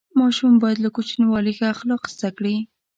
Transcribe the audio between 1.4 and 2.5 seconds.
ښه اخلاق زده